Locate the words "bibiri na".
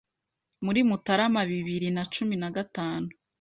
1.51-2.03